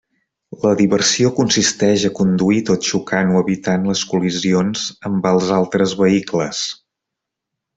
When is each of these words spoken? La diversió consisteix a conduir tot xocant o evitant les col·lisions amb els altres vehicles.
La 0.61 0.69
diversió 0.77 1.29
consisteix 1.39 2.05
a 2.09 2.11
conduir 2.19 2.63
tot 2.69 2.89
xocant 2.93 3.33
o 3.35 3.43
evitant 3.45 3.87
les 3.91 4.01
col·lisions 4.15 4.89
amb 5.11 5.29
els 5.33 5.53
altres 5.61 5.95
vehicles. 6.05 6.65